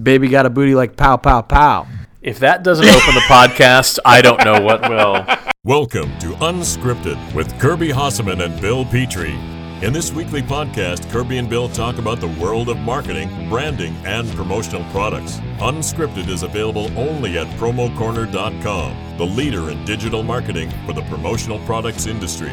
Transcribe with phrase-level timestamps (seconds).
[0.00, 1.86] Baby got a booty like pow, pow, pow.
[2.20, 5.24] If that doesn't open the podcast, I don't know what will.
[5.64, 9.38] Welcome to Unscripted with Kirby Hasseman and Bill Petrie.
[9.82, 14.28] In this weekly podcast, Kirby and Bill talk about the world of marketing, branding, and
[14.32, 15.38] promotional products.
[15.60, 22.06] Unscripted is available only at promocorner.com, the leader in digital marketing for the promotional products
[22.06, 22.52] industry.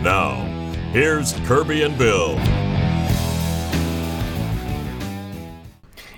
[0.00, 0.46] Now,
[0.92, 2.38] here's Kirby and Bill.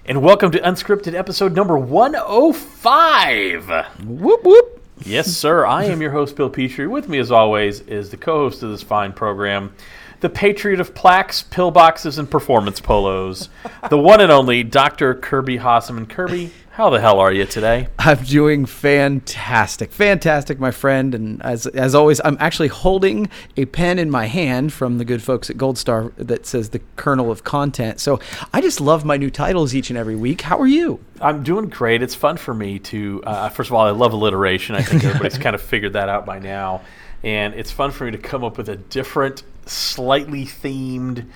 [0.05, 4.05] And welcome to Unscripted episode number 105.
[4.05, 4.83] Whoop, whoop.
[5.05, 5.65] Yes, sir.
[5.65, 6.89] I am your host, Bill Petrie.
[6.89, 9.73] With me, as always, is the co host of this fine program,
[10.19, 13.49] the patriot of plaques, pillboxes, and performance polos,
[13.91, 15.15] the one and only Dr.
[15.15, 16.09] Kirby Hasseman.
[16.09, 17.89] Kirby, how the hell are you today?
[17.99, 21.15] I'm doing fantastic, fantastic, my friend.
[21.15, 25.23] And as as always, I'm actually holding a pen in my hand from the good
[25.23, 28.01] folks at Gold Star that says the kernel of content.
[28.01, 28.21] So
[28.55, 30.41] I just love my new titles each and every week.
[30.41, 31.01] How are you?
[31.23, 32.03] I'm doing great.
[32.03, 34.75] It's fun for me to, uh, first of all, I love alliteration.
[34.75, 36.83] I think everybody's kind of figured that out by now.
[37.23, 41.27] And it's fun for me to come up with a different, slightly themed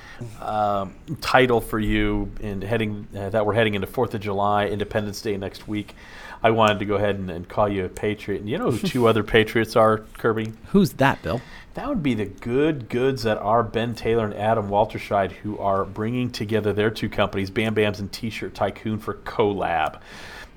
[0.40, 5.20] um, title for you in heading uh, that we're heading into Fourth of July, Independence
[5.22, 5.94] Day next week.
[6.42, 8.40] I wanted to go ahead and, and call you a patriot.
[8.40, 10.52] And you know who two other patriots are, Kirby?
[10.70, 11.40] Who's that, Bill?
[11.76, 15.84] That would be the good goods that are Ben Taylor and Adam Walterscheid, who are
[15.84, 20.00] bringing together their two companies, Bam Bams and T-Shirt Tycoon, for collab.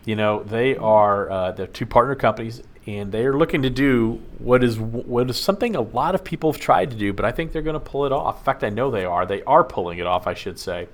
[0.06, 4.22] You know, they are uh, they're two partner companies, and they are looking to do
[4.38, 7.33] what is what is something a lot of people have tried to do, but I
[7.33, 8.38] think they're going to pull it off.
[8.38, 9.26] In fact, I know they are.
[9.26, 10.88] They are pulling it off, I should say.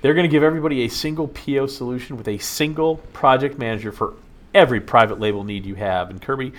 [0.00, 4.14] They're going to give everybody a single PO solution with a single project manager for
[4.54, 6.08] every private label need you have.
[6.08, 6.52] And Kirby,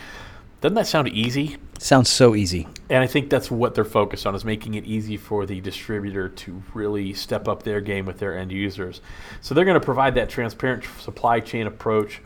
[0.60, 1.56] doesn't that sound easy?
[1.80, 2.68] Sounds so easy.
[2.90, 6.28] And I think that's what they're focused on is making it easy for the distributor
[6.30, 9.02] to really step up their game with their end users.
[9.42, 12.22] So they're going to provide that transparent supply chain approach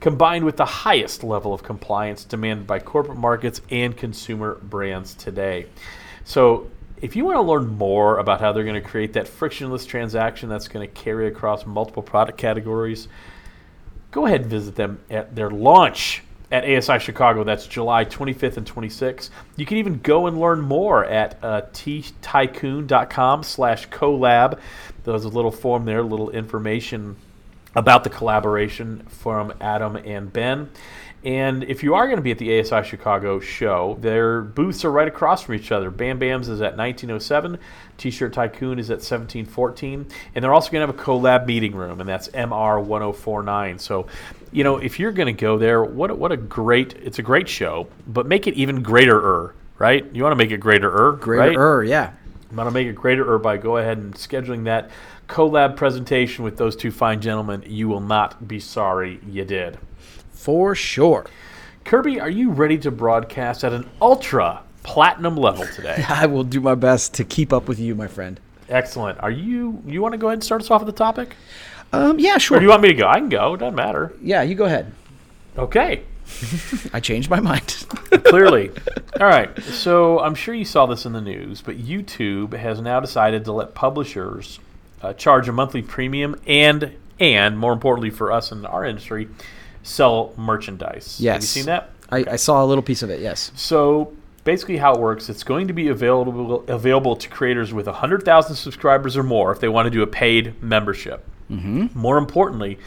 [0.00, 5.66] combined with the highest level of compliance demanded by corporate markets and consumer brands today.
[6.24, 9.86] So if you want to learn more about how they're going to create that frictionless
[9.86, 13.08] transaction that's going to carry across multiple product categories,
[14.10, 17.44] go ahead and visit them at their launch at ASI Chicago.
[17.44, 19.30] That's July 25th and 26th.
[19.56, 24.58] You can even go and learn more at uh, ttycoon.com slash collab.
[25.04, 27.16] There's a little form there, a little information
[27.74, 30.70] about the collaboration from Adam and Ben.
[31.22, 34.90] And if you are going to be at the ASI Chicago show, their booths are
[34.90, 35.90] right across from each other.
[35.90, 37.58] Bam Bam's is at 1907,
[37.98, 41.74] T Shirt Tycoon is at 1714, and they're also going to have a collab meeting
[41.74, 43.78] room, and that's MR 1049.
[43.78, 44.06] So,
[44.52, 47.22] you know, if you're going to go there, what a, what a great, it's a
[47.22, 50.04] great show, but make it even greater-er, right?
[50.12, 51.88] You want to make it greater, Greater, right?
[51.88, 52.12] yeah.
[52.50, 54.90] I'm going to make it greater-er by go ahead and scheduling that
[55.28, 57.62] collab presentation with those two fine gentlemen.
[57.66, 59.78] You will not be sorry you did.
[60.32, 61.26] For sure.
[61.84, 66.04] Kirby, are you ready to broadcast at an ultra platinum level today?
[66.08, 68.40] I will do my best to keep up with you, my friend.
[68.68, 69.18] Excellent.
[69.20, 71.36] Are you you want to go ahead and start us off with the topic?
[71.92, 72.56] Um, yeah, sure.
[72.56, 73.08] Or do you want me to go?
[73.08, 73.54] I can go.
[73.54, 74.12] It doesn't matter.
[74.22, 74.92] yeah, you go ahead.
[75.58, 76.04] Okay.
[76.92, 77.66] I changed my mind.
[78.24, 78.70] Clearly.
[79.20, 79.60] All right.
[79.62, 83.52] So I'm sure you saw this in the news, but YouTube has now decided to
[83.52, 84.60] let publishers
[85.02, 89.28] uh, charge a monthly premium and and more importantly for us in our industry,
[89.82, 91.18] sell merchandise.
[91.20, 91.34] Yes.
[91.34, 91.90] Have you seen that?
[92.10, 93.52] I, I saw a little piece of it, yes.
[93.54, 94.14] So
[94.44, 99.16] basically, how it works, it's going to be available available to creators with 100,000 subscribers
[99.16, 101.26] or more if they want to do a paid membership.
[101.50, 101.98] Mm-hmm.
[101.98, 102.78] More importantly,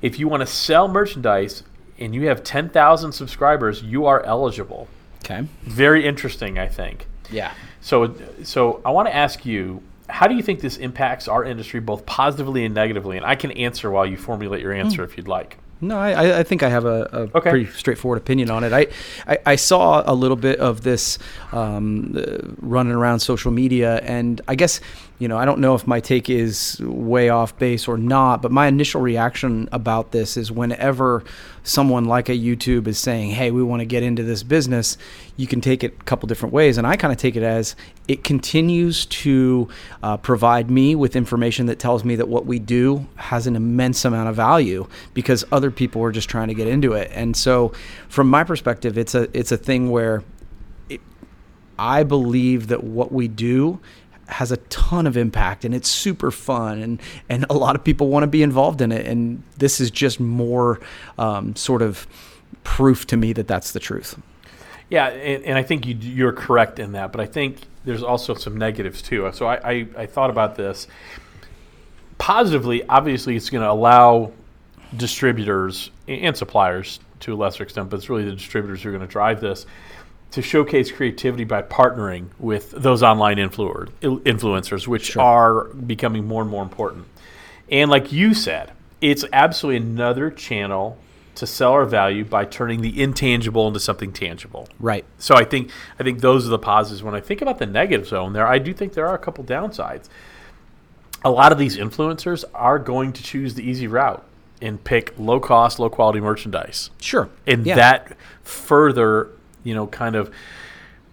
[0.00, 1.62] if you want to sell merchandise
[1.98, 4.88] and you have 10,000 subscribers, you are eligible.
[5.24, 5.46] Okay.
[5.62, 7.06] Very interesting, I think.
[7.30, 7.52] Yeah.
[7.80, 11.80] So, so I want to ask you, how do you think this impacts our industry,
[11.80, 13.16] both positively and negatively?
[13.16, 15.56] And I can answer while you formulate your answer if you'd like.
[15.80, 17.50] No, I- I, think I have a, a Okay.
[17.50, 18.72] pretty straightforward opinion on it.
[18.72, 18.86] I,
[19.26, 21.18] I, I saw a little bit of this
[21.50, 22.14] um,
[22.60, 24.80] running around social media, and I guess,
[25.18, 28.50] you know, I don't know if my take is way off base or not, but
[28.50, 31.22] my initial reaction about this is whenever
[31.62, 34.98] someone like a YouTube is saying, hey, we want to get into this business,
[35.36, 36.76] you can take it a couple different ways.
[36.76, 37.76] And I kind of take it as
[38.08, 39.68] it continues to
[40.02, 44.04] uh, provide me with information that tells me that what we do has an immense
[44.04, 47.10] amount of value because other people are just trying to get into it.
[47.14, 47.72] And so,
[48.08, 50.24] from my perspective, it's a it's a thing where
[51.78, 53.80] I believe that what we do
[54.32, 58.08] has a ton of impact and it's super fun and and a lot of people
[58.08, 60.80] want to be involved in it and this is just more
[61.18, 62.06] um, sort of
[62.64, 64.20] proof to me that that's the truth.
[64.88, 68.34] Yeah, and, and I think you, you're correct in that, but I think there's also
[68.34, 69.30] some negatives too.
[69.32, 70.86] So I, I, I thought about this.
[72.18, 74.32] Positively, obviously, it's going to allow
[74.96, 79.06] distributors and suppliers to a lesser extent, but it's really the distributors who are going
[79.06, 79.66] to drive this
[80.32, 85.22] to showcase creativity by partnering with those online influer, influencers, which Sure.
[85.22, 87.04] are becoming more and more important.
[87.70, 90.96] And like you said, it's absolutely another channel
[91.34, 94.68] to sell our value by turning the intangible into something tangible.
[94.78, 95.04] Right.
[95.18, 97.02] So I think I think those are the positives.
[97.02, 99.42] When I think about the negative zone, there I do think there are a couple
[99.44, 100.08] downsides.
[101.24, 104.22] A lot of these influencers are going to choose the easy route
[104.60, 107.28] and pick low cost, low quality merchandise, Sure.
[107.46, 107.76] and Yeah.
[107.76, 109.28] that further,
[109.64, 110.32] you know, kind of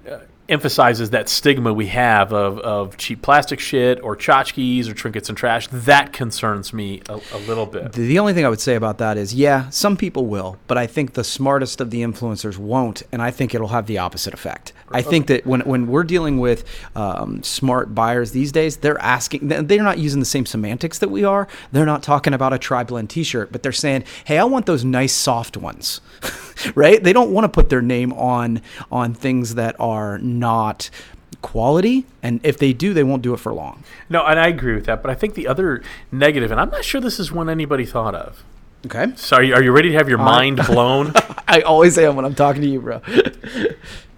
[0.10, 0.20] uh,
[0.50, 5.38] emphasizes that stigma we have of, of cheap plastic shit or tchotchkes or trinkets and
[5.38, 5.68] trash.
[5.68, 7.94] That concerns me a, a little bit.
[7.94, 10.88] The only thing I would say about that is, yeah, some people will, but I
[10.88, 14.74] think the smartest of the influencers won't, and I think it'll have the opposite effect.
[14.92, 16.66] I think that when, when we're dealing with
[16.96, 21.24] um, smart buyers these days, they're asking, they're not using the same semantics that we
[21.24, 21.48] are.
[21.72, 24.66] They're not talking about a tri blend t shirt, but they're saying, hey, I want
[24.66, 26.02] those nice soft ones,
[26.76, 27.02] right?
[27.04, 30.90] They don't want to put their name on on things that are not
[31.42, 33.84] quality, and if they do, they won't do it for long.
[34.10, 35.02] No, and I agree with that.
[35.02, 35.82] But I think the other
[36.12, 38.44] negative, and I'm not sure this is one anybody thought of.
[38.86, 39.08] Okay.
[39.16, 41.12] So are you, are you ready to have your mind blown?
[41.48, 43.02] I always am when I'm talking to you, bro.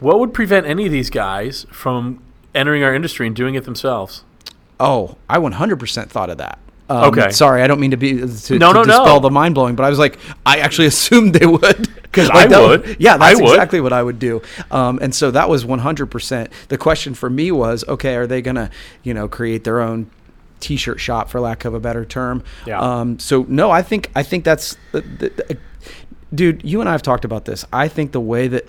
[0.00, 2.22] what would prevent any of these guys from
[2.54, 4.24] entering our industry and doing it themselves?
[4.80, 6.58] Oh, I 100% thought of that.
[6.90, 7.30] Um, Okay.
[7.32, 9.20] Sorry, I don't mean to be to, No, to no, dispel no.
[9.20, 11.88] the mind blowing, but I was like, I actually assumed they would.
[12.12, 12.96] 'Cause Like, I would.
[12.98, 13.50] Yeah, I that's would.
[13.50, 14.40] exactly what I would do.
[14.70, 16.48] Um, and so that was 100%.
[16.68, 18.70] The question for me was, okay, are they going to,
[19.02, 20.10] you know, create their own
[20.60, 22.42] t-shirt shop for lack of a better term?
[22.66, 22.80] Yeah.
[22.80, 25.58] Um, so no, I think I think that's the, the, the-
[26.34, 27.66] dude, you and I have talked about this.
[27.72, 28.66] I think the way that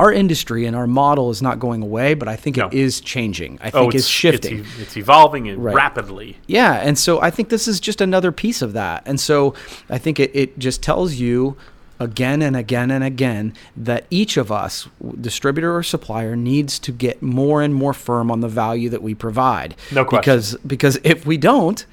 [0.00, 2.68] our industry and our model is not going away, but I think No.
[2.68, 3.58] it is changing.
[3.62, 4.60] I oh, think it's, shifting.
[4.60, 5.74] It's, it's evolving Right.
[5.74, 6.38] rapidly.
[6.46, 9.02] Yeah, and so I think this is just another piece of that.
[9.04, 9.54] And so
[9.90, 11.56] I think it, it just tells you
[11.98, 14.88] again and again and again that each of us,
[15.20, 19.14] distributor or supplier, needs to get more and more firm on the value that we
[19.14, 19.74] provide.
[19.92, 20.22] No question.
[20.22, 21.84] Because because if we don't,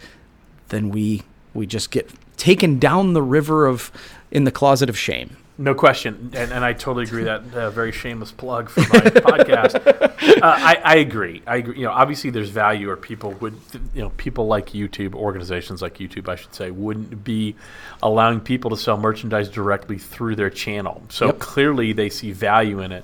[0.69, 1.23] then we
[1.53, 3.91] we just get taken down the river of
[4.31, 5.35] in the closet of shame.
[5.59, 9.75] No question, and, and I totally agree that uh, very shameless plug for my podcast.
[9.83, 11.41] Uh, I, I agree.
[11.47, 11.77] I agree.
[11.79, 13.55] You know, obviously there's value, or people would,
[13.95, 17.55] you know, people like YouTube, organizations like YouTube, I should say, wouldn't be
[18.03, 21.01] allowing people to sell merchandise directly through their channel.
[21.09, 21.39] So Yep.
[21.39, 23.03] clearly they see value in it.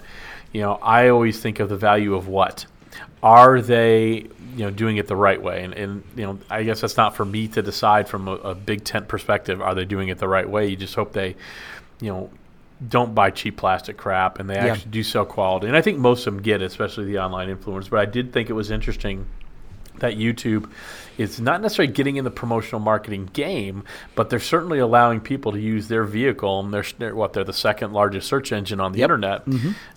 [0.51, 2.67] You know, I always think of the value of what
[3.23, 6.81] are they you know doing it the right way and, and you know i guess
[6.81, 10.09] that's not for me to decide from a, a big tent perspective are they doing
[10.09, 11.33] it the right way you just hope they
[12.01, 12.29] you know
[12.89, 14.73] don't buy cheap plastic crap and they Yeah.
[14.73, 17.55] actually do sell quality and i think most of them get it especially the online
[17.55, 19.25] influencers but i did think it was interesting
[19.99, 20.69] that YouTube
[21.17, 23.83] is not necessarily getting in the promotional marketing game,
[24.15, 26.59] but they're certainly allowing people to use their vehicle.
[26.59, 29.05] And they're, they're what they're the second largest search engine on the Yep.
[29.09, 29.47] internet.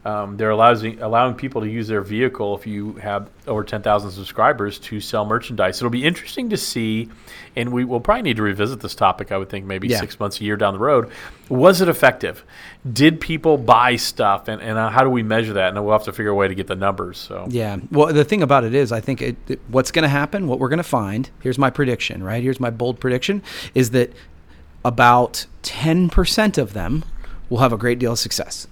[0.04, 4.10] Um, they're allowing allowing people to use their vehicle if you have over ten thousand
[4.10, 5.78] subscribers to sell merchandise.
[5.78, 7.08] It'll be interesting to see,
[7.56, 9.32] and we will probably need to revisit this topic.
[9.32, 10.00] I would think maybe Yeah.
[10.00, 11.10] six months, a year down the road.
[11.48, 12.44] Was it effective?
[12.92, 15.68] Did people buy stuff, and, and uh, how do we measure that?
[15.74, 17.18] And we'll have to figure a way to get the numbers.
[17.18, 17.76] So Yeah.
[17.90, 20.58] Well, the thing about it is, I think it, it- what's going to happen, what
[20.58, 21.05] we're going to find,
[21.40, 22.42] here's my prediction, right?
[22.42, 23.42] Here's my bold prediction
[23.74, 24.12] is that
[24.84, 27.04] about 10% of them
[27.48, 28.66] will have a great deal of success.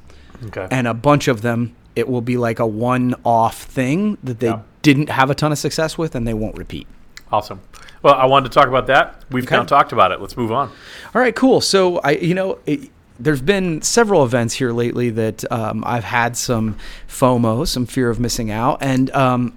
[0.46, 0.66] okay.
[0.70, 4.48] And a bunch of them, it will be like a one off thing that they
[4.48, 4.60] Yeah.
[4.82, 6.86] didn't have a ton of success with and they won't repeat.
[7.32, 7.60] Awesome.
[8.02, 9.22] Well, I wanted to talk about that.
[9.30, 9.50] We've Okay.
[9.50, 10.20] kind of talked about it.
[10.20, 10.68] Let's move on.
[11.14, 11.60] All right, cool.
[11.60, 16.36] So I, you know, it, there's been several events here lately that um, I've had
[16.36, 16.76] some
[17.08, 19.52] FOMO, some fear of missing out, and um,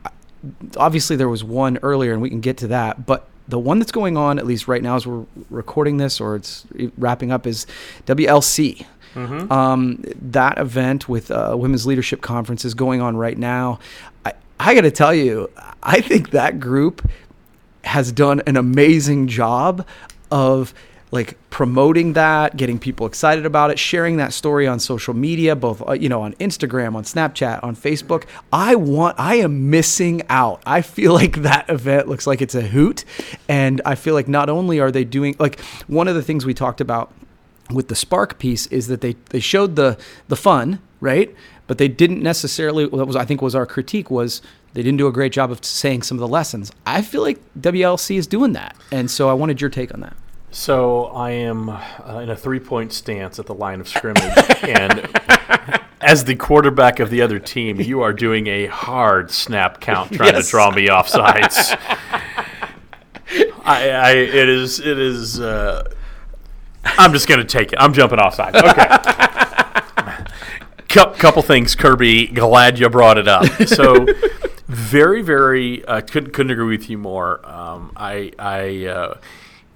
[0.78, 3.06] obviously there was one earlier, and we can get to that.
[3.06, 6.36] But the one that's going on, at least right now, as we're recording this or
[6.36, 6.66] it's
[6.98, 7.66] wrapping up, is
[8.06, 8.86] WLC.
[9.52, 13.80] Um, that event with uh, Women's Leadership Conference is going on right now.
[14.26, 15.50] I, I got to tell you,
[15.82, 17.10] I think that group
[17.84, 19.88] has done an amazing job
[20.30, 20.74] of
[21.12, 25.88] like promoting that, getting people excited about it, sharing that story on social media, both
[25.88, 28.26] uh, you know on Instagram, on Snapchat, on Facebook.
[28.52, 30.62] I want I am missing out.
[30.66, 33.06] I feel like that event looks like it's a hoot.
[33.48, 36.54] And I feel like not only are they doing like one of the things we
[36.54, 37.14] talked about
[37.72, 39.98] with the spark piece is that they they showed the
[40.28, 41.34] the fun right?
[41.68, 44.42] But they didn't necessarily what was i think was our critique was
[44.74, 46.72] they didn't do a great job of saying some of the lessons.
[46.86, 48.76] I feel like wlc is doing that.
[48.92, 50.16] And so i wanted your take on that
[50.50, 54.24] So I am uh, in a three-point stance at the line of scrimmage,
[54.64, 55.08] and
[56.02, 60.34] as the quarterback of the other team, you are doing a hard snap count trying
[60.36, 60.46] Yes.
[60.46, 61.74] to draw me off sides.
[63.66, 65.40] I, I, it is, it is.
[65.42, 65.84] Uh,
[66.86, 67.80] I'm just going to take it.
[67.80, 68.56] I'm jumping offside.
[68.56, 68.88] Okay.
[70.90, 72.28] Cou- couple things, Kirby.
[72.28, 73.46] Glad you brought it up.
[73.68, 74.08] So,
[74.68, 77.46] very, very uh, couldn't couldn't agree with you more.
[77.46, 79.18] Um, I, I, uh,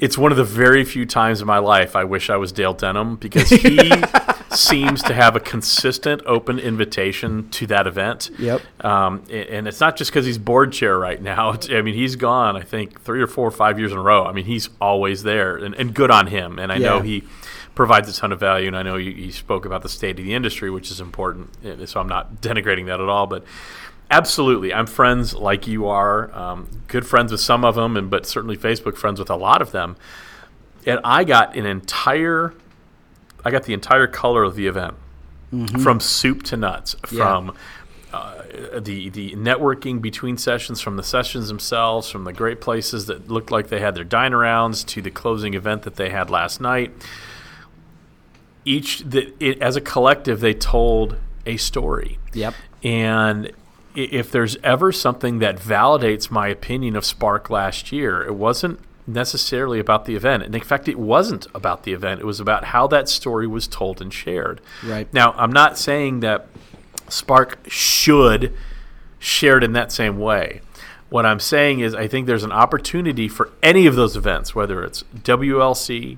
[0.01, 2.73] it's one of the very few times in my life I wish I was Dale
[2.73, 3.91] Denham because he
[4.49, 8.31] seems to have a consistent, open invitation to that event.
[8.39, 8.61] Yep.
[8.83, 11.51] Um, and it's not just because he's board chair right now.
[11.51, 12.57] It's, I mean, he's gone.
[12.57, 14.25] I think three or four or five years in a row.
[14.25, 16.57] I mean, he's always there, and, and good on him.
[16.57, 17.23] And I know he
[17.75, 18.67] provides a ton of value.
[18.67, 21.49] And I know you, you spoke about the state of the industry, which is important.
[21.87, 23.45] So I'm not denigrating that at all, but.
[24.11, 26.31] Absolutely, I'm friends like you are.
[26.37, 29.61] Um, good friends with some of them, and but certainly Facebook friends with a lot
[29.61, 29.95] of them.
[30.85, 32.53] And I got an entire,
[33.45, 34.95] I got the entire color of the event,
[35.81, 37.55] from soup to nuts, from
[38.11, 38.41] uh,
[38.77, 43.49] the the networking between sessions, from the sessions themselves, from the great places that looked
[43.49, 46.91] like they had their dine arounds to the closing event that they had last night.
[48.65, 51.15] Each, the, it, as a collective, they told
[51.45, 52.19] a story.
[52.33, 52.53] Yep.
[52.83, 53.51] And
[53.95, 59.79] if there's ever something that validates my opinion of Spark last year, it wasn't necessarily
[59.79, 60.43] about the event.
[60.43, 62.21] And in fact, it wasn't about the event.
[62.21, 64.61] It was about how that story was told and shared.
[64.83, 65.11] Right.
[65.13, 66.47] Now, I'm not saying that
[67.09, 68.53] Spark should
[69.19, 70.61] share it in that same way.
[71.09, 74.81] What I'm saying is, I think there's an opportunity for any of those events, whether
[74.83, 76.17] it's WLC,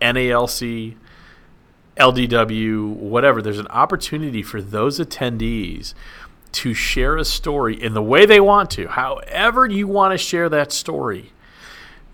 [0.00, 0.96] NALC,
[1.96, 5.92] LDW, whatever, there's an opportunity for those attendees
[6.52, 10.48] to share a story in the way they want to, however you want to share
[10.50, 11.32] that story.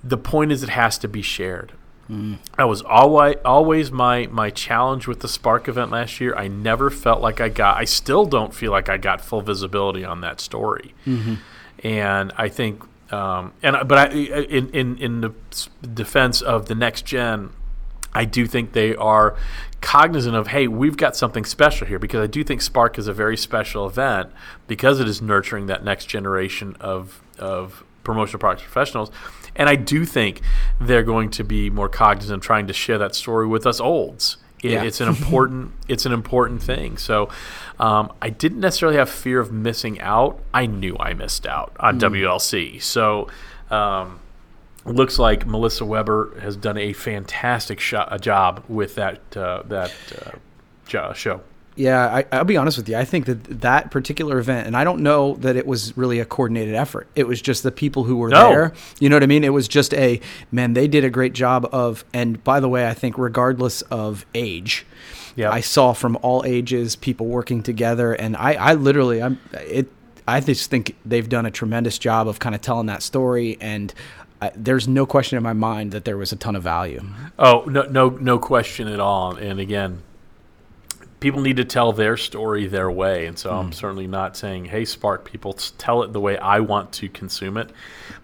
[0.04, 1.72] The point is, it has to be shared.
[2.56, 6.34] That was always always my my challenge with the Spark event last year.
[6.34, 7.76] I never felt like I got.
[7.76, 10.94] I still don't feel like I got full visibility on that story.
[11.84, 15.32] And I think, um, and I- but I in in in the
[15.86, 17.50] defense of the next gen,
[18.18, 19.36] I do think they are
[19.80, 23.12] cognizant of, hey, we've got something special here because I do think Spark is a
[23.12, 24.30] very special event
[24.66, 29.12] because it is nurturing that next generation of of promotional products professionals.
[29.54, 30.40] And I do think
[30.80, 34.38] they're going to be more cognizant of trying to share that story with us olds.
[34.64, 34.82] It, Yeah.
[34.82, 36.96] It's an important it's an important thing.
[36.96, 37.28] So
[37.78, 40.40] um, I didn't necessarily have fear of missing out.
[40.52, 42.82] I knew I missed out on WLC.
[42.82, 43.28] So
[43.70, 44.18] um,
[44.84, 49.92] looks like Melissa Weber has done a fantastic sho- a job with that uh, that
[50.94, 51.40] uh, show.
[51.76, 52.96] Yeah, I, I'll be honest with you.
[52.96, 56.24] I think that that particular event, and I don't know that it was really a
[56.24, 57.06] coordinated effort.
[57.14, 58.48] It was just the people who were No.
[58.48, 58.72] there.
[58.98, 59.44] You know what I mean?
[59.44, 60.20] It was just a
[60.50, 60.72] man.
[60.74, 62.04] They did a great job of.
[62.12, 64.86] And by the way, I think regardless of age,
[65.36, 65.52] Yeah.
[65.52, 69.86] I saw from all ages people working together, and I, I literally, I'm it.
[70.26, 73.94] I just think they've done a tremendous job of kind of telling that story, and
[74.40, 77.02] I, there's no question in my mind that there was a ton of value.
[77.38, 79.34] Oh no no no question at all.
[79.36, 80.02] And again,
[81.20, 83.26] people need to tell their story their way.
[83.26, 83.72] And so I'm hmm.
[83.72, 87.70] certainly not saying, hey, Spark people, tell it the way I want to consume it.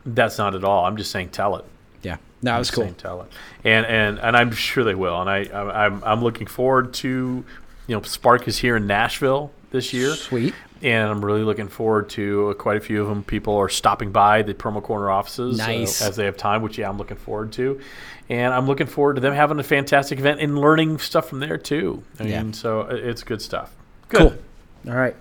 [0.06, 0.84] That's not at all.
[0.84, 1.64] I'm just saying tell it.
[2.02, 2.84] Yeah, that was cool.
[2.84, 3.32] saying tell it.
[3.64, 5.20] And and and I'm sure they will.
[5.20, 7.44] And I, I I'm I'm looking forward to,
[7.86, 10.14] you know, Spark is here in Nashville this year.
[10.14, 10.54] Sweet.
[10.84, 13.24] And I'm really looking forward to uh, quite a few of them.
[13.24, 15.64] People are stopping by the promo corner offices uh,
[16.06, 17.80] as they have time, which yeah, I'm looking forward to,
[18.28, 21.58] and I'm looking forward to them having a fantastic event and learning stuff from there
[21.58, 22.02] too.
[22.20, 22.42] I Yeah.
[22.42, 23.74] mean, so uh, it's good stuff.
[24.08, 24.38] Good.
[24.84, 24.92] Cool.
[24.92, 25.16] All right.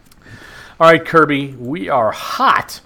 [0.79, 2.81] All right, Kirby, we are hot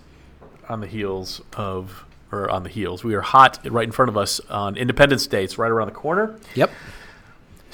[0.69, 2.03] on the heels of.
[2.29, 5.45] Or on the heels, we are hot right in front of us on Independence Day.
[5.45, 6.37] It's right around the corner.
[6.55, 6.69] Yep.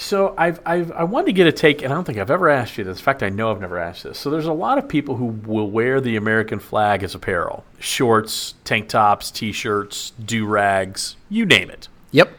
[0.04, 2.50] So I've, I've I wanted to get a take, and I don't think I've ever
[2.50, 2.98] asked you this.
[2.98, 4.20] In fact, I know I've never asked this.
[4.20, 8.56] So there's a lot of people who will wear the American flag as apparel: shorts,
[8.66, 11.88] tank tops, t-shirts, do rags, you name it.
[12.12, 12.34] Yep.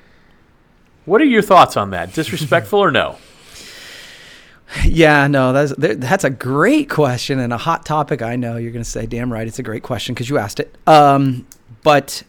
[1.06, 2.12] What are your thoughts on that?
[2.12, 3.16] Disrespectful or no?
[4.84, 8.22] Yeah, no, that's that's a great question and a hot topic.
[8.22, 10.58] I know you're going to say, "Damn right, it's a great question" because you asked
[10.58, 10.76] it.
[10.88, 11.46] Um,
[11.84, 12.24] but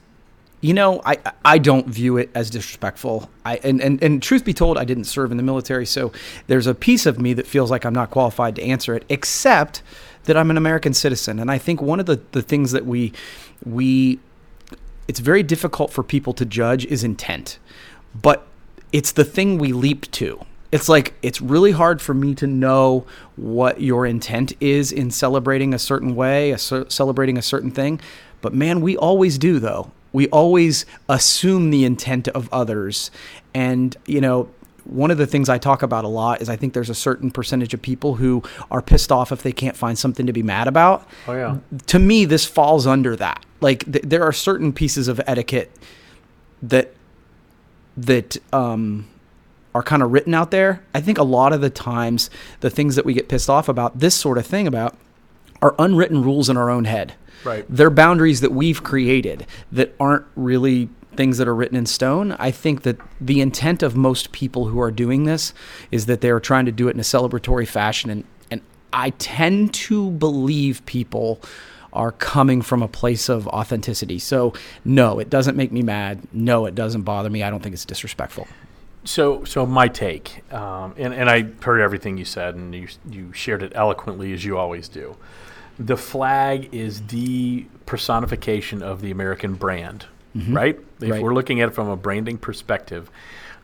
[0.66, 3.30] you know, I I don't view it as disrespectful.
[3.46, 6.12] I and, and and truth be told, I didn't serve in the military, so
[6.48, 9.84] there's a piece of me that feels like I'm not qualified to answer it, except
[10.24, 13.14] that I'm an American citizen, and I think one of the the things that we
[13.64, 14.20] we
[15.08, 17.60] it's very difficult for people to judge is intent,
[18.20, 18.48] but
[18.92, 20.48] it's the thing we leap to.
[20.72, 23.06] It's like it's really hard for me to know
[23.36, 28.02] what your intent is in celebrating a certain way, a celebrating a certain thing.
[28.42, 29.92] But man, we always do though.
[30.16, 33.12] We always assume the intent of others,
[33.54, 34.50] and you know.
[34.88, 37.32] One of the things I talk about a lot is I think there's a certain
[37.32, 40.68] percentage of people who are pissed off if they can't find something to be mad
[40.68, 41.58] about Oh yeah.
[41.88, 45.72] to me this falls under that like th- there are certain pieces of etiquette
[46.62, 46.94] that
[47.98, 49.08] that um
[49.74, 50.84] are kind of written out there.
[50.94, 52.30] I think a lot of the times
[52.60, 54.96] the things that we get pissed off about this sort of thing about
[55.62, 57.14] are unwritten rules in our own head.
[57.44, 57.66] Right.
[57.70, 62.34] They're boundaries that we've created that aren't really things that are written in stone.
[62.34, 65.54] I think that the intent of most people who are doing this
[65.92, 68.62] is that they are trying to do it in a celebratory fashion and and
[68.94, 71.42] I tend to believe people
[71.96, 74.20] are coming from a place of authenticity.
[74.20, 76.28] So, no, it doesn't make me mad.
[76.34, 77.42] No, it doesn't bother me.
[77.42, 78.48] I don't think it's disrespectful.
[79.06, 83.32] So, so my take, um, and, and I heard everything you said, and you, you
[83.34, 85.16] shared it eloquently as you always do.
[85.80, 90.06] The flag is the personification of the American brand,
[90.50, 90.80] right?
[91.02, 91.22] If Right.
[91.22, 93.10] we're looking at it from a branding perspective,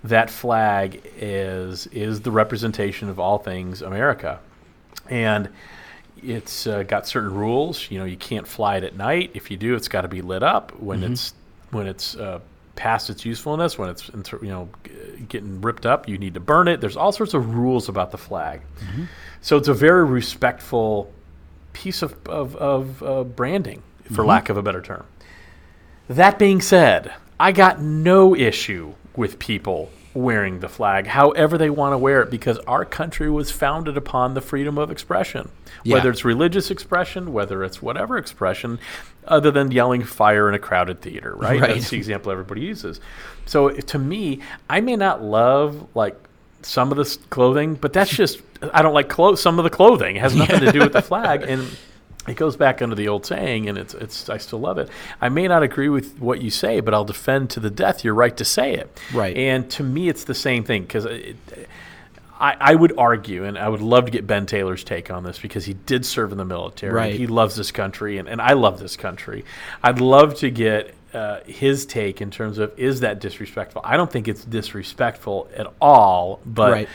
[0.03, 4.39] that flag is is the representation of all things America,
[5.09, 5.49] and
[6.23, 7.89] it's uh, got certain rules.
[7.89, 9.31] You know, you can't fly it at night.
[9.33, 11.33] If you do, it's got to be lit up when it's
[11.71, 12.39] when it's uh,
[12.75, 13.77] past its usefulness.
[13.77, 14.09] When it's
[14.41, 14.69] you know
[15.29, 16.81] getting ripped up, you need to burn it.
[16.81, 18.61] There's all sorts of rules about the flag.
[19.41, 21.11] So it's a very respectful
[21.73, 25.05] piece of of, of uh, branding, for lack of a better term.
[26.07, 31.93] That being said, I got no issue with people wearing the flag however they want
[31.93, 35.49] to wear it because our country was founded upon the freedom of expression.
[35.83, 35.95] Yeah.
[35.95, 38.79] Whether it's religious expression, whether it's whatever expression,
[39.25, 41.61] other than yelling fire in a crowded theater, right?
[41.61, 41.75] Right.
[41.75, 42.99] That's the example everybody uses.
[43.45, 46.17] So to me, I may not love like
[46.61, 48.41] some of this clothing, but that's just
[48.73, 50.15] I don't like clo- some of the clothing.
[50.15, 51.67] It has nothing to do with the flag and
[52.27, 54.29] it goes back under the old saying, and it's it's.
[54.29, 54.89] I still love it.
[55.19, 58.13] I may not agree with what you say, but I'll defend to the death your
[58.13, 58.99] right to say it.
[59.11, 59.35] Right.
[59.35, 63.81] And to me, it's the same thing because I, I would argue, and I would
[63.81, 66.93] love to get Ben Taylor's take on this because he did serve in the military.
[66.93, 67.15] Right.
[67.15, 69.43] He loves this country, and, and I love this country.
[69.81, 73.81] I'd love to get uh, his take in terms of is that disrespectful?
[73.83, 76.71] I don't think it's disrespectful at all, but.
[76.71, 76.89] Right.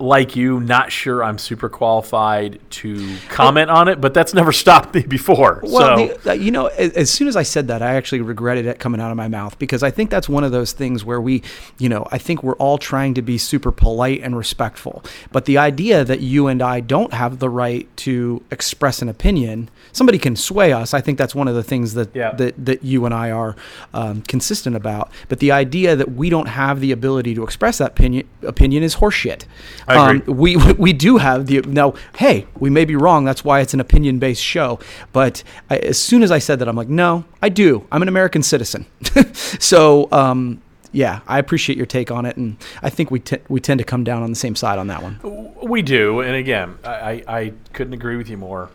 [0.00, 4.94] Like you, not sure I'm super qualified to comment on it, but that's never stopped
[4.94, 5.60] me before.
[5.64, 8.20] Well, so the, uh, you know, as, as soon as I said that, I actually
[8.20, 11.04] regretted it coming out of my mouth because I think that's one of those things
[11.04, 11.42] where we,
[11.78, 15.02] you know, I think we're all trying to be super polite and respectful.
[15.32, 19.68] But the idea that you and I don't have the right to express an opinion,
[19.92, 20.94] somebody can sway us.
[20.94, 22.32] I think that's one of the things that Yeah.
[22.34, 23.56] that, that you and I are
[23.92, 25.10] um, consistent about.
[25.28, 28.96] But the idea that we don't have the ability to express that opinion, opinion is
[28.96, 29.42] horseshit.
[29.88, 31.94] Um, we we do have the now.
[32.16, 33.24] Hey, we may be wrong.
[33.24, 34.78] That's why it's an opinion based show.
[35.12, 37.86] But I, as soon as I said that, I'm like, no, I do.
[37.90, 38.86] I'm an American citizen.
[39.34, 43.60] so um, yeah, I appreciate your take on it, and I think we t- we
[43.60, 45.54] tend to come down on the same side on that one.
[45.62, 48.70] We do, and again, I, I, I couldn't agree with you more.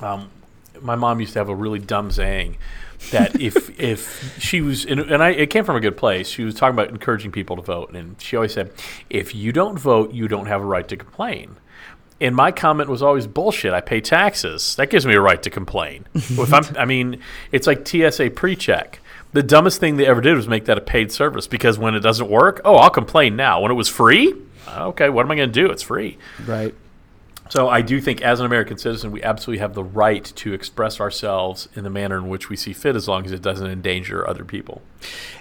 [0.00, 0.30] Um,
[0.82, 2.58] my mom used to have a really dumb saying
[3.10, 6.28] that if if she was, and, and I, it came from a good place.
[6.28, 8.72] She was talking about encouraging people to vote, and she always said,
[9.10, 11.56] "If you don't vote, you don't have a right to complain."
[12.20, 13.72] And my comment was always bullshit.
[13.72, 14.76] I pay taxes.
[14.76, 16.06] That gives me a right to complain.
[16.14, 19.00] If I'm, I mean, it's like TSA pre-check.
[19.32, 22.00] The dumbest thing they ever did was make that a paid service because when it
[22.00, 23.60] doesn't work, oh, I'll complain now.
[23.60, 24.34] When it was free,
[24.68, 25.72] okay, what am I going to do?
[25.72, 26.16] It's free.
[26.46, 26.74] Right.
[27.50, 31.00] So I do think, as an American citizen, we absolutely have the right to express
[31.00, 34.26] ourselves in the manner in which we see fit, as long as it doesn't endanger
[34.26, 34.80] other people.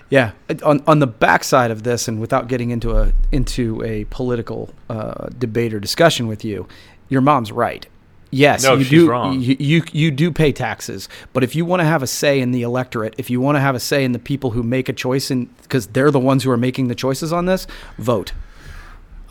[0.10, 0.32] Yeah.
[0.66, 5.30] On on the backside of this, and without getting into a into a political uh,
[5.38, 6.68] debate or discussion with you,
[7.08, 7.88] your mom's right.
[8.34, 9.10] Yes, No, you she's do.
[9.10, 9.40] wrong.
[9.42, 12.52] You, you you do pay taxes, but if you want to have a say in
[12.52, 14.94] the electorate, if you want to have a say in the people who make a
[14.94, 18.32] choice, and because they're the ones who are making the choices on this, vote.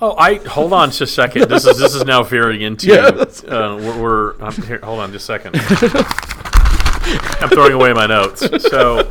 [0.02, 1.48] Oh, I hold on just a second.
[1.50, 2.86] This is this is now veering into.
[2.90, 5.56] Yeah, uh, we're, we're I'm here, hold on just a second.
[7.42, 8.40] I'm throwing away my notes.
[8.70, 9.10] So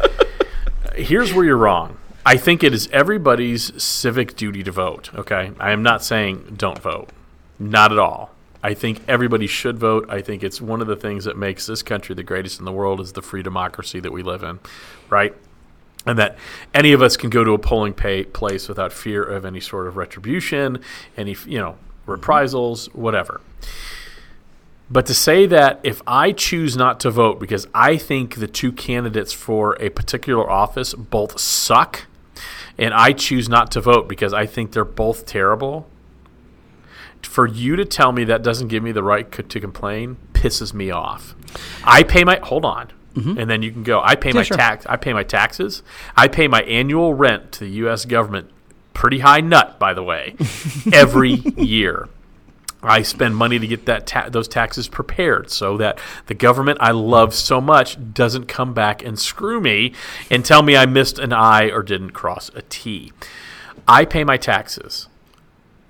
[0.95, 1.97] here's where you're wrong.
[2.25, 5.11] I think it is everybody's civic duty to vote.
[5.15, 7.09] Okay, I am not saying don't vote.
[7.59, 8.31] Not at all.
[8.61, 10.05] I think everybody should vote.
[10.09, 12.71] I think it's one of the things that makes this country the greatest in the
[12.71, 14.59] world is the free democracy that we live in,
[15.09, 15.33] right?
[16.05, 16.37] And that
[16.73, 19.87] any of us can go to a polling pay place without fear of any sort
[19.87, 20.79] of retribution,
[21.17, 23.41] any you know reprisals, whatever.
[24.91, 28.71] But to say that if I choose not to vote because I think the two
[28.71, 32.07] candidates for a particular office both suck,
[32.77, 35.87] and I choose not to vote because I think they're both terrible,
[37.21, 40.89] for you to tell me that doesn't give me the right to complain pisses me
[40.89, 41.35] off.
[41.83, 43.39] I pay my hold on, Mm-hmm.
[43.39, 44.01] and then you can go.
[44.01, 44.55] I pay my sure.
[44.55, 44.85] tax.
[44.87, 45.81] I pay my taxes.
[46.15, 48.05] I pay my annual rent to the U.S.
[48.05, 48.51] government.
[48.93, 50.35] Pretty high nut, by the way,
[50.93, 52.07] every year.
[52.81, 56.91] I spend money to get that ta- those taxes prepared so that the government I
[56.91, 59.93] love so much doesn't come back and screw me
[60.31, 63.11] and tell me I missed an I or didn't cross a T.
[63.87, 65.07] I pay my taxes.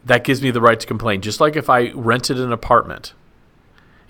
[0.06, 1.22] That gives me the right to complain.
[1.22, 3.14] Just like if I rented an apartment.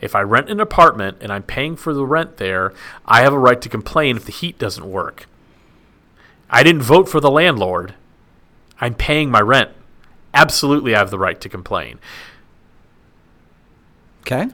[0.02, 2.74] If I rent an apartment and I'm paying for the rent there,
[3.06, 5.28] I have a right to complain if the heat doesn't work.
[6.50, 7.94] I didn't vote for the landlord.
[8.82, 9.72] I'm paying my rent.
[10.34, 12.00] Absolutely, I have the right to complain.
[14.22, 14.48] Okay.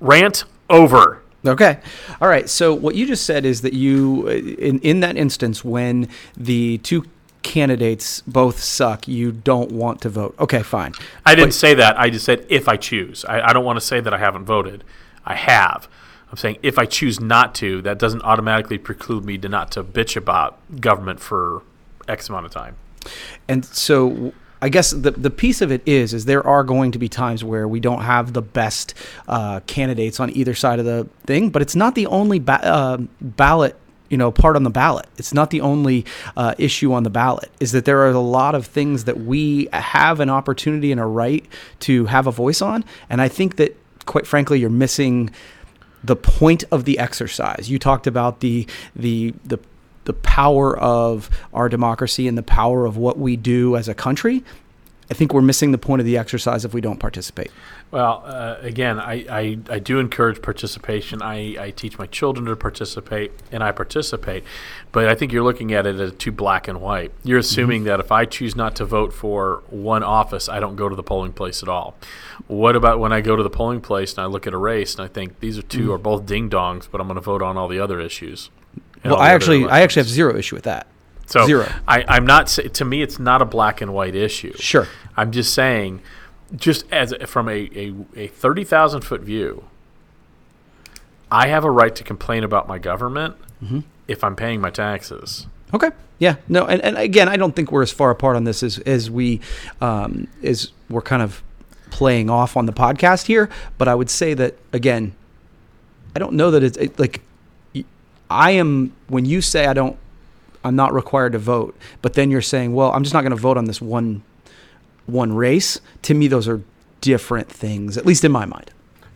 [0.00, 1.22] Rant over.
[1.44, 1.80] Okay.
[2.20, 2.48] All right.
[2.48, 7.04] So what you just said is that you, in in that instance, when the two
[7.42, 10.34] candidates both suck, you don't want to vote.
[10.38, 10.92] Okay, fine.
[11.26, 11.98] I didn't say that.
[11.98, 13.24] I just said if I choose.
[13.24, 14.84] I, I don't want to say that I haven't voted.
[15.24, 15.88] I have.
[16.30, 19.84] I'm saying if I choose not to, that doesn't automatically preclude me to not to
[19.84, 21.62] bitch about government for
[22.08, 22.76] X amount of time.
[23.48, 26.98] And so I guess the the piece of it is is there are going to
[26.98, 28.94] be times where we don't have the best
[29.26, 32.98] uh, candidates on either side of the thing, but it's not the only ba- uh,
[33.20, 33.76] ballot.
[34.12, 35.06] You know, part on the ballot.
[35.16, 36.04] It's not the only
[36.36, 37.50] uh, issue on the ballot.
[37.60, 41.06] Is that there are a lot of things that we have an opportunity and a
[41.06, 41.44] right
[41.80, 45.30] to have a voice on, and I think that, quite frankly, you're missing
[46.04, 47.70] the point of the exercise.
[47.70, 49.58] You talked about the the the
[50.04, 54.42] the power of our democracy and the power of what we do as a country.
[55.12, 57.50] I think we're missing the point of the exercise if we don't participate.
[57.90, 61.20] Well, uh, again, I, I, I do encourage participation.
[61.20, 64.42] I, I teach my children to participate, and I participate.
[64.90, 67.12] But I think you're looking at it as too black and white.
[67.24, 70.88] You're assuming that if I choose not to vote for one office, I don't go
[70.88, 71.94] to the polling place at all.
[72.46, 74.94] What about when I go to the polling place and I look at a race
[74.94, 77.42] and I think these are 2 are both ding dongs, but I'm going to vote
[77.42, 78.48] on all the other issues?
[79.04, 80.86] Well, I actually I actually have zero issue with that.
[81.26, 81.68] So Zero.
[81.88, 82.46] I, I'm not.
[82.48, 84.52] To me, it's not a black and white issue.
[84.58, 84.86] Sure.
[85.16, 86.02] I'm just saying,
[86.54, 89.64] just as from a a, a thirty thousand foot view,
[91.30, 93.80] I have a right to complain about my government Mm-hmm.
[94.08, 95.46] if I'm paying my taxes.
[95.72, 95.90] Okay.
[96.18, 96.34] Yeah.
[96.48, 96.66] No.
[96.66, 99.40] And, and again, I don't think we're as far apart on this as as we
[99.80, 101.42] um, as we're kind of
[101.90, 103.48] playing off on the podcast here.
[103.78, 105.14] But I would say that again,
[106.16, 107.22] I don't know that it's it, like
[108.28, 109.96] I am when you say I don't,
[110.64, 111.76] I'm not required to vote.
[112.02, 114.22] But then you're saying, well, I'm just not going to vote on this one
[115.06, 115.80] one race.
[116.02, 116.62] To me, those are
[117.00, 118.70] different things, at least in my mind.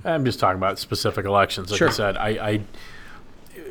[0.04, 1.70] I'm just talking about specific elections.
[1.70, 1.88] Like Sure.
[1.88, 2.28] I said, I.
[2.28, 2.60] I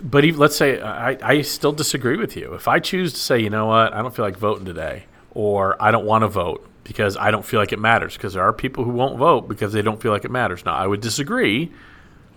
[0.01, 2.53] but even, let's say I, I still disagree with you.
[2.53, 5.81] If I choose to say, you know what, I don't feel like voting today, or
[5.81, 8.51] I don't want to vote because I don't feel like it matters, because there are
[8.53, 10.65] people who won't vote because they don't feel like it matters.
[10.65, 11.71] Now, I would disagree,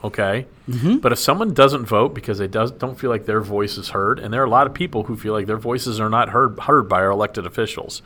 [0.04, 0.46] okay?
[0.98, 4.18] But if someone doesn't vote because they does, don't feel like their voice is heard,
[4.18, 6.58] and there are a lot of people who feel like their voices are not heard,
[6.61, 8.02] heard by our elected officials,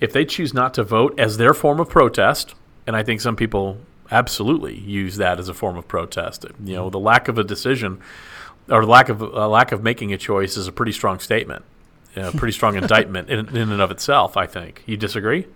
[0.00, 2.54] if they choose not to vote as their form of protest,
[2.86, 3.78] and I think some people
[4.10, 8.00] absolutely use that as a form of protest, you know, the lack of a decision
[8.68, 11.64] or lack of uh, lack of making a choice is a pretty strong statement,
[12.16, 14.36] a pretty strong indictment in, in and of itself.
[14.36, 15.46] I think you disagree.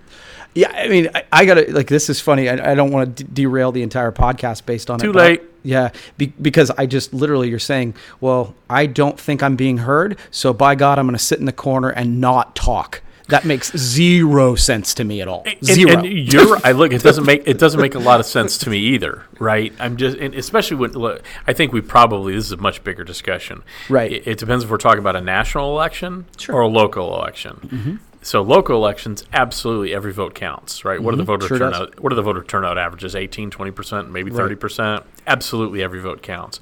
[0.54, 2.48] Yeah, I mean, I, I gotta like this is funny.
[2.48, 5.12] I, I don't want to d- derail the entire podcast based on Too it.
[5.12, 5.42] but late.
[5.64, 10.16] yeah, be, because I just literally you're saying, well, I don't think I'm being heard,
[10.30, 13.02] so by God, I'm going to sit in the corner and not talk.
[13.28, 15.44] That makes zero sense to me at all.
[15.46, 15.92] And- Zero.
[15.92, 16.92] And, you're I look.
[16.92, 19.72] It doesn't make it doesn't make a lot of sense to me either, right?
[19.80, 23.02] I'm just, and especially when look, I think we probably this is a much bigger
[23.02, 24.12] discussion, Right.
[24.12, 26.56] It, it depends if we're talking about a national election Sure.
[26.56, 27.56] or a local election.
[27.64, 27.96] Mm-hmm.
[28.24, 31.00] So local elections, absolutely every vote counts, right?
[31.00, 31.32] What are the mm-hmm.
[31.32, 31.72] voter Sure does.
[31.74, 32.00] turnout?
[32.00, 33.14] What are the voter turnout averages?
[33.14, 35.04] 18, 20 percent, maybe thirty percent.
[35.26, 36.58] Absolutely every vote counts.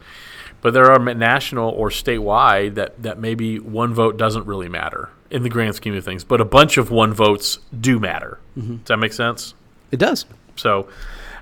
[0.61, 5.43] But there are national or statewide that, that maybe one vote doesn't really matter in
[5.43, 8.39] the grand scheme of things, but a bunch of one votes do matter.
[8.57, 8.77] Mm-hmm.
[8.77, 9.55] Does that make sense?
[9.93, 10.25] it does.
[10.57, 10.89] So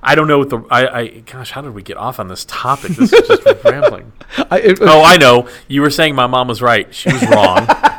[0.02, 2.44] I don't know what the I, I gosh, how did we get off on this
[2.44, 2.92] topic?
[2.92, 4.12] This is just rambling.
[4.50, 5.48] I, it, Oh, I know.
[5.68, 6.92] You were saying my mom was right.
[6.94, 7.66] She was wrong.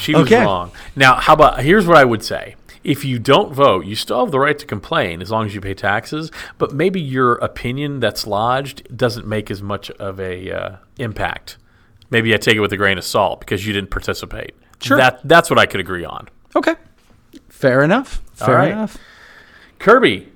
[0.00, 0.44] she was Okay.
[0.44, 0.72] wrong.
[0.96, 2.56] Now, how about here's what I would say.
[2.82, 5.60] If you don't vote, you still have the right to complain as long as you
[5.60, 6.30] pay taxes.
[6.56, 11.58] But maybe your opinion that's lodged doesn't make as much of a uh, impact.
[12.08, 14.54] Maybe I take it with a grain of salt because you didn't participate.
[14.80, 14.96] Sure.
[14.96, 16.28] That that's what I could agree on.
[16.56, 16.74] okay,
[17.50, 18.22] fair enough.
[18.34, 18.72] Fair right.
[18.72, 18.96] enough.
[19.78, 20.28] Kirby,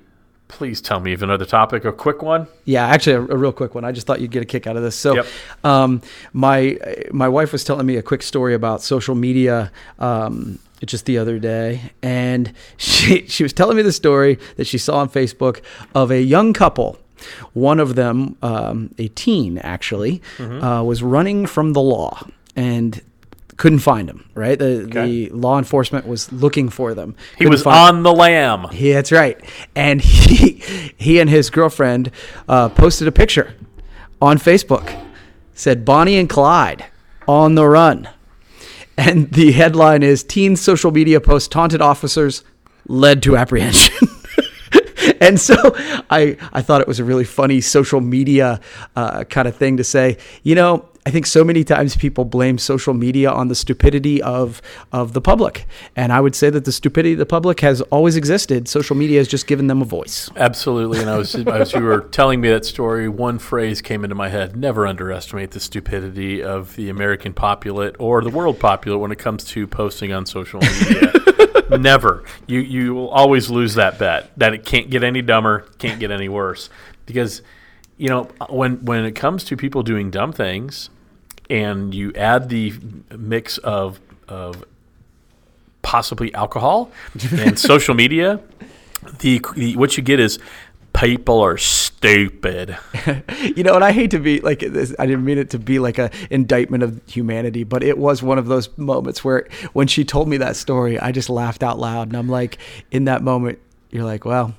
[0.47, 2.47] please tell me of another topic, a quick one.
[2.65, 3.83] Yeah, actually, a, a real quick one.
[3.83, 4.95] I just thought you'd get a kick out of this.
[4.95, 5.25] So, Yep.
[5.63, 6.01] um,
[6.33, 6.77] my
[7.11, 11.39] my wife was telling me a quick story about social media um, just the other
[11.39, 15.61] day, and she she was telling me the story that she saw on Facebook
[15.93, 16.97] of a young couple.
[17.53, 23.01] One of them, um, a teen actually, uh, was running from the law and
[23.57, 24.29] couldn't find him.
[24.35, 25.27] Right, the Okay.
[25.27, 27.15] the law enforcement was looking for them.
[27.37, 28.67] He Couldn't was find- on the lam.
[28.73, 29.39] yeah, that's right.
[29.75, 30.61] And he
[30.97, 32.11] he and his girlfriend
[32.49, 33.53] uh, posted a picture
[34.21, 34.93] on Facebook.
[35.53, 36.85] Said Bonnie and Clyde
[37.29, 38.09] on the run.
[38.97, 42.43] and the headline is Teen Social Media Post Taunted Officers
[42.87, 44.07] Led to Apprehension.
[45.21, 45.55] and so
[46.09, 48.59] I, I thought it was a really funny social media
[48.95, 52.57] uh, kind of thing to say, you know, I think so many times people blame
[52.57, 54.59] social media on the stupidity of
[54.91, 58.15] of the public, and I would say that the stupidity of the public has always
[58.15, 58.67] existed.
[58.67, 60.31] Social media has just given them a voice.
[60.35, 64.15] Absolutely, and I was as you were telling me that story, one phrase came into
[64.15, 69.11] my head: never underestimate the stupidity of the American populate or the world populate when
[69.11, 71.13] it comes to posting on social media.
[71.77, 72.23] never.
[72.47, 76.09] You you will always lose that bet that it can't get any dumber, can't get
[76.09, 76.71] any worse,
[77.05, 77.43] because
[77.95, 80.89] you know when when it comes to people doing dumb things
[81.49, 82.73] and you add the
[83.15, 84.63] mix of of
[85.81, 86.91] possibly alcohol
[87.31, 88.39] and social media,
[89.19, 90.39] the, the what you get is
[90.93, 92.77] people are stupid.
[93.55, 95.79] you know, and I hate to be like this, I didn't mean it to be
[95.79, 100.05] like a indictment of humanity, but it was one of those moments where when she
[100.05, 102.57] told me that story, I just laughed out loud, and I'm like,
[102.91, 103.59] in that moment,
[103.91, 104.55] you're like, well.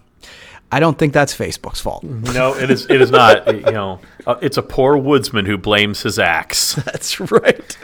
[0.72, 2.02] I don't think that's Facebook's fault.
[2.36, 2.86] No, it is.
[2.90, 3.46] It is not.
[3.46, 6.74] you know, uh, it's a poor woodsman who blames his axe.
[6.84, 7.78] That's right.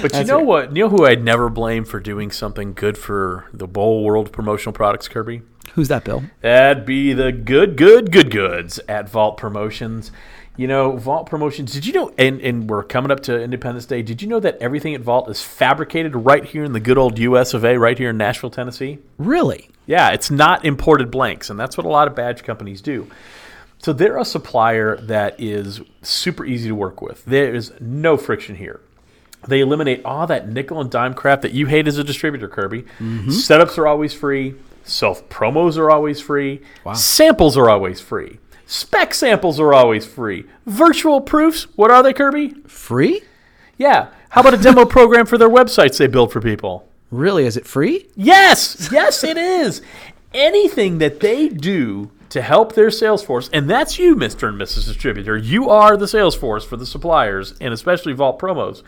[0.00, 0.74] But you know what?
[0.74, 4.72] You know who I'd never blame for doing something good for the whole world promotional
[4.72, 5.42] products, Kirby?
[5.74, 6.22] Who's that, Bill?
[6.40, 10.10] That'd be the good, good, good goods at Vault Promotions.
[10.58, 14.02] You know, Vault Promotions, did you know, and, and we're coming up to Independence Day,
[14.02, 17.16] did you know that everything at Vault is fabricated right here in the good old
[17.16, 18.98] US of A, right here in Nashville, Tennessee?
[19.18, 19.70] Really?
[19.86, 23.08] Yeah, it's not imported blanks, and that's what a lot of badge companies do.
[23.78, 27.24] So they're a supplier that is super easy to work with.
[27.24, 28.80] There is no friction here.
[29.46, 32.82] They eliminate all that nickel and dime crap that you hate as a distributor, Kirby.
[32.98, 33.28] Mm-hmm.
[33.28, 34.56] Setups are always free.
[34.82, 36.62] Self promos are always free.
[36.94, 38.38] Samples are always free.
[38.70, 40.44] Spec samples are always free.
[40.66, 42.50] Virtual proofs, what are they, Kirby?
[42.66, 43.22] Free?
[43.78, 44.08] Yeah.
[44.28, 46.86] How about a demo program for their websites they build for people?
[47.10, 47.46] Really?
[47.46, 48.08] Is it free?
[48.14, 49.80] Yes, yes, it is.
[50.34, 54.48] Anything that they do to help their sales force, and that's you, Mr.
[54.50, 54.86] and Mrs.
[54.86, 58.82] Distributor, you are the sales force for the suppliers, and especially Vault Promos,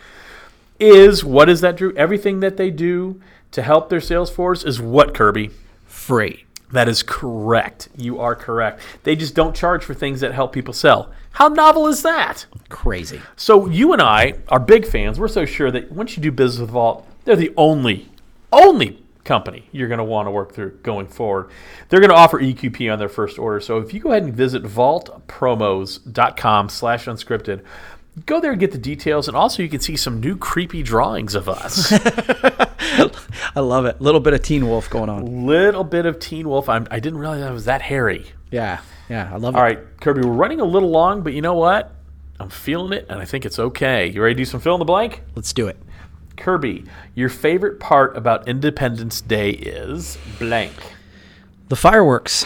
[0.78, 1.96] is what is that, Drew?
[1.96, 3.18] Everything that they do
[3.52, 5.52] to help their sales force is what, Kirby?
[5.86, 6.44] Free.
[6.72, 7.88] That is correct.
[7.96, 8.80] You are correct.
[9.02, 11.11] They just don't charge for things that help people sell.
[11.33, 12.46] How novel is that?
[12.68, 13.20] Crazy.
[13.37, 15.18] So you and I are big fans.
[15.18, 18.09] We're so sure that once you do business with Vault, they're the only,
[18.52, 21.50] only company you're going to want to work through going forward.
[21.88, 23.61] They're going to offer EQP on their first order.
[23.61, 27.62] So if you go ahead and visit vaultpromos.com slash unscripted,
[28.26, 29.28] go there and get the details.
[29.28, 31.92] And also you can see some new creepy drawings of us.
[33.54, 34.00] I love it.
[34.00, 35.46] Little bit of Teen Wolf going on.
[35.46, 36.68] Little bit of Teen Wolf.
[36.68, 38.26] I'm, I didn't realize I was that hairy.
[38.50, 38.80] Yeah.
[39.08, 39.30] Yeah.
[39.32, 39.76] I love All it.
[39.76, 41.92] All right, Kirby, we're running a little long, but you know what?
[42.38, 44.06] I'm feeling it, and I think it's okay.
[44.06, 45.22] You ready to do some fill in the blank?
[45.34, 45.76] Let's do it.
[46.38, 50.72] Kirby, your favorite part about Independence Day is blank.
[51.70, 52.44] The fireworks.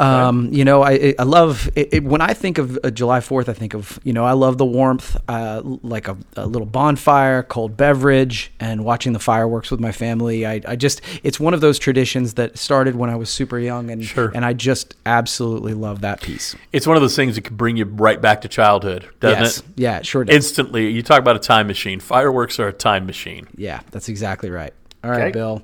[0.00, 3.50] Um, you know, I I love it, it, when I think of uh, July Fourth.
[3.50, 7.42] I think of you know I love the warmth, uh, like a, a little bonfire,
[7.42, 10.46] cold beverage, and watching the fireworks with my family.
[10.46, 13.90] I, I just it's one of those traditions that started when I was super young,
[13.90, 14.32] and Sure.
[14.34, 16.56] and I just absolutely love that piece.
[16.72, 19.58] It's one of those things that can bring you right back to childhood, doesn't yes,
[19.58, 19.64] it?
[19.76, 20.34] yeah, it sure does.
[20.34, 20.88] Instantly.
[20.88, 22.00] You talk about a time machine.
[22.00, 23.48] Fireworks are a time machine.
[23.56, 24.72] yeah, that's exactly right.
[25.04, 25.32] All right, Okay.
[25.32, 25.62] Bill.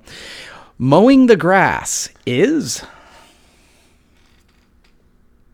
[0.77, 2.85] Mowing the grass is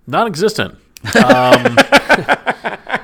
[0.07, 0.77] Non existent.
[1.17, 1.79] Um,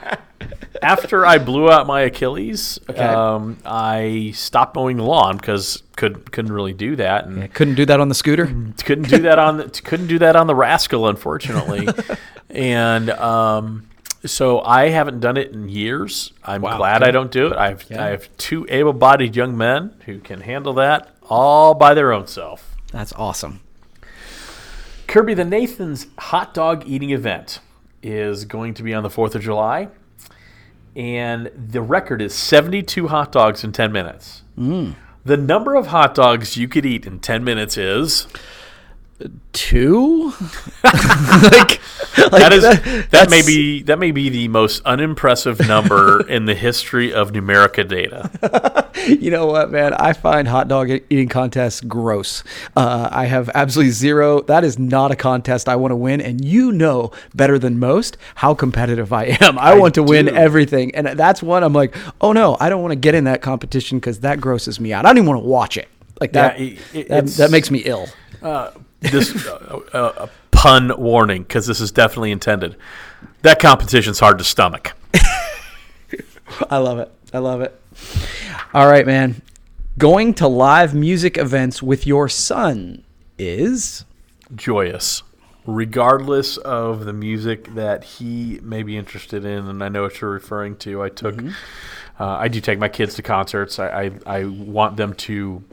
[0.82, 6.52] after I blew out my Achilles, um, I stopped mowing the lawn because could couldn't
[6.52, 8.46] really do that, and I couldn't do that on the scooter.
[8.84, 11.88] couldn't do that on the, couldn't do that on the rascal unfortunately
[12.50, 13.86] and um,
[14.24, 17.08] so i haven't done it in years i'm Wow, glad okay.
[17.08, 18.04] i don't do it I've, Yeah.
[18.04, 22.74] I have two able-bodied young men who can handle that all by their own self
[22.92, 23.60] That's awesome.
[25.10, 27.60] Kirby the nathan's hot dog eating event
[28.02, 29.88] is going to be on the 4th of july
[30.96, 34.42] and the record is 72 hot dogs in 10 minutes.
[34.58, 34.96] Mm.
[35.24, 38.26] The number of hot dogs you could eat in 10 minutes is
[39.52, 40.32] Two.
[40.84, 40.92] like,
[42.18, 46.44] like that is that, that's- may be that may be the most unimpressive number in
[46.46, 48.86] the history of numerica data.
[49.06, 49.94] You know what, man?
[49.94, 52.44] I find hot dog eating contests gross.
[52.76, 54.42] Uh, I have absolutely zero.
[54.42, 58.18] That is not a contest I want to win, and you know better than most
[58.34, 59.58] how competitive I am.
[59.58, 62.92] I, want to win everything, and that's one I'm like, oh no, I don't want
[62.92, 65.06] to get in that competition because that grosses me out.
[65.06, 65.88] I don't even want to watch it.
[66.20, 66.60] Like that.
[66.60, 68.06] Yeah, it- that, that makes me ill.
[69.00, 72.76] This uh, uh, pun warning because this is definitely intended.
[73.42, 74.92] That competition's hard to stomach.
[76.70, 77.10] I love it.
[77.32, 77.80] I love it.
[78.74, 79.42] All right, man.
[79.98, 83.04] going to live music events with your son
[83.38, 84.04] is
[84.54, 85.22] joyous,
[85.66, 89.66] regardless of the music that he may be interested in.
[89.66, 91.02] And I know what you're referring to.
[91.02, 91.52] I took, uh,
[92.26, 93.78] I do take my kids to concerts.
[93.78, 93.88] I,
[94.26, 95.64] I, I want them to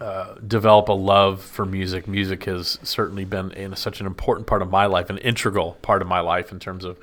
[0.00, 2.06] uh, develop a love for music.
[2.06, 6.02] Music has certainly been in such an important part of my life, an integral part
[6.02, 6.98] of my life in terms of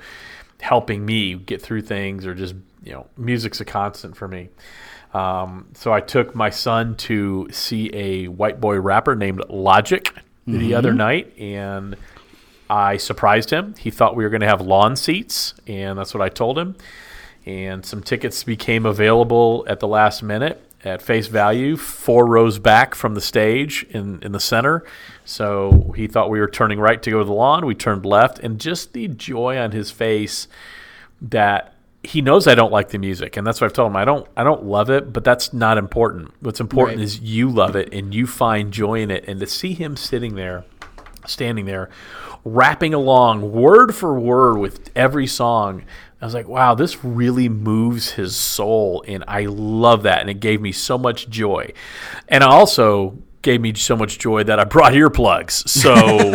[0.64, 4.48] helping me get through things or just you know music's a constant for me
[5.12, 10.04] um, so i took my son to see a white boy rapper named logic
[10.46, 10.58] mm-hmm.
[10.58, 11.96] the other night and
[12.70, 16.22] i surprised him he thought we were going to have lawn seats and that's what
[16.22, 16.74] i told him
[17.44, 22.94] and some tickets became available at the last minute at face value, four rows back
[22.94, 24.84] from the stage in, in the center.
[25.24, 27.64] So he thought we were turning right to go to the lawn.
[27.64, 30.46] We turned left, and just the joy on his face
[31.22, 33.96] that he knows I don't like the music, and that's what I've told him.
[33.96, 36.32] I don't I don't love it, but that's not important.
[36.40, 37.04] What's important right.
[37.04, 39.24] is you love it and you find joy in it.
[39.26, 40.64] And to see him sitting there,
[41.26, 41.88] standing there,
[42.44, 45.84] rapping along word for word with every song
[46.24, 49.04] I was like, wow, this really moves his soul.
[49.06, 50.22] And I love that.
[50.22, 51.74] And it gave me so much joy.
[52.30, 55.68] And it also gave me so much joy that I brought earplugs.
[55.68, 56.32] So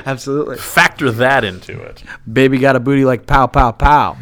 [0.04, 2.02] absolutely factor that into it.
[2.30, 4.16] Baby got a booty like pow, pow, pow.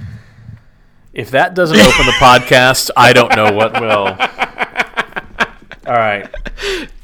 [1.15, 4.09] If that doesn't open the podcast, I don't know what will.
[5.87, 6.29] All right.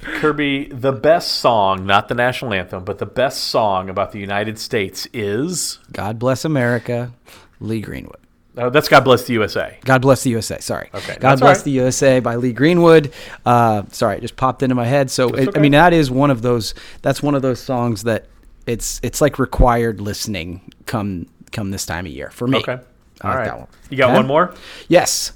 [0.02, 4.58] Kirby, the best song, not the national anthem, but the best song about the United
[4.58, 7.14] States is God Bless America.
[7.62, 8.18] Lee Greenwood.
[8.56, 9.78] Oh, that's God Bless the USA.
[9.84, 10.60] God Bless the USA.
[10.60, 10.90] Sorry.
[10.92, 11.16] Okay.
[11.18, 11.64] God Bless right.
[11.64, 13.12] the USA by Lee Greenwood.
[13.46, 15.10] Uh, sorry, it just popped into my head.
[15.10, 15.58] So it, okay.
[15.58, 16.74] I mean, that is one of those.
[17.00, 18.26] That's one of those songs that
[18.66, 22.58] it's it's like required listening come come this time of year for me.
[22.58, 22.78] Okay.
[23.22, 23.44] I All like right.
[23.46, 23.68] that one.
[23.88, 24.16] You got okay?
[24.16, 24.54] one more?
[24.88, 25.32] Yes.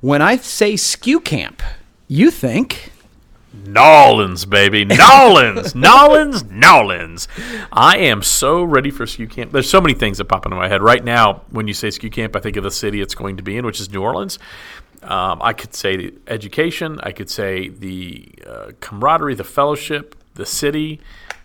[0.00, 1.62] When I say SKU Camp,
[2.06, 2.92] you think
[3.52, 4.84] Nolans, baby.
[4.84, 7.28] Nolans, Nolans, Nolans.
[7.72, 9.52] I am so ready for SKU Camp.
[9.52, 10.82] There's so many things that pop into my head.
[10.82, 13.42] Right now, when you say SKU Camp, I think of the city it's going to
[13.42, 14.38] be in, which is New Orleans.
[15.02, 17.00] Um, I could say the education.
[17.02, 21.00] I could say the uh, camaraderie, the fellowship, the city,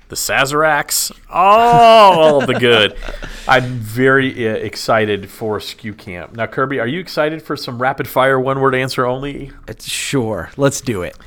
[0.09, 2.97] the Sazeracs, all the good.
[3.47, 6.33] I'm very uh, excited for SKU Camp.
[6.33, 9.51] Now, Kirby, are you excited for some rapid fire one word answer only?
[9.67, 10.51] It's, sure.
[10.57, 11.17] Let's do it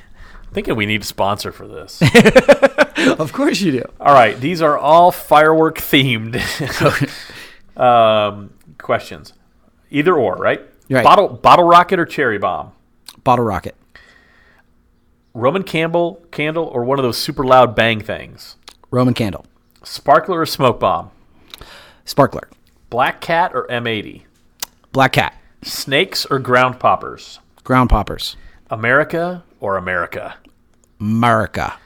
[0.52, 2.02] thinking we need a sponsor for this.
[3.18, 3.84] of course you do.
[4.00, 6.36] All right, these are all firework themed
[7.76, 9.32] um, questions.
[9.90, 10.60] Either or, right?
[10.90, 11.04] right?
[11.04, 12.72] Bottle bottle rocket or cherry bomb?
[13.24, 13.74] Bottle rocket.
[15.34, 18.56] Roman Campbell candle or one of those super loud bang things?
[18.90, 19.46] Roman candle.
[19.84, 21.10] Sparkler or smoke bomb?
[22.04, 22.48] Sparkler.
[22.90, 24.22] Black cat or M80?
[24.92, 25.34] Black cat.
[25.62, 27.38] Snakes or ground poppers?
[27.64, 28.36] Ground poppers.
[28.70, 30.36] America or America?
[31.00, 31.78] America.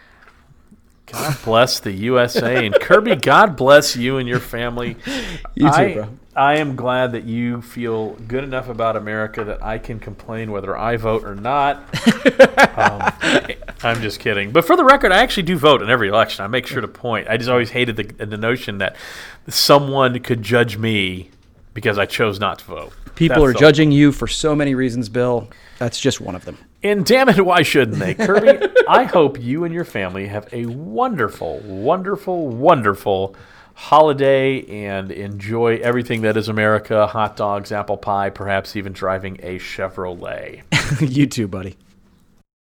[1.06, 3.16] God bless the USA and Kirby.
[3.16, 4.96] God bless you and your family.
[5.54, 6.08] You too, I, bro.
[6.34, 10.76] I am glad that you feel good enough about America that I can complain whether
[10.76, 11.76] I vote or not.
[12.78, 13.12] um,
[13.82, 14.52] I'm just kidding.
[14.52, 16.44] But for the record, I actually do vote in every election.
[16.44, 17.28] I make sure to point.
[17.28, 18.96] I just always hated the, the notion that
[19.48, 21.30] someone could judge me
[21.74, 22.92] because I chose not to vote.
[23.14, 25.50] People That's are judging you for so many reasons, Bill.
[25.78, 26.56] That's just one of them.
[26.82, 28.14] And damn it, why shouldn't they?
[28.14, 33.36] Kirby, I hope you and your family have a wonderful, wonderful, wonderful
[33.74, 39.58] holiday and enjoy everything that is America hot dogs, apple pie, perhaps even driving a
[39.58, 40.62] Chevrolet.
[41.00, 41.76] you too, buddy.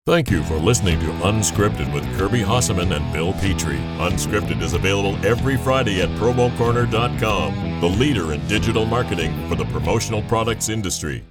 [0.08, 3.76] Thank you for listening to Unscripted with Kirby Hasseman and Bill Petrie.
[3.98, 10.22] Unscripted is available every Friday at promocorner.com, the leader in digital marketing for the promotional
[10.24, 11.26] products industry.